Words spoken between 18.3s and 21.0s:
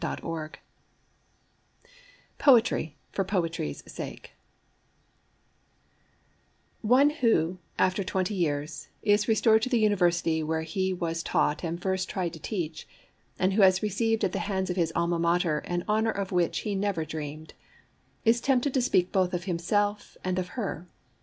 tempted to speak both of himself and of her.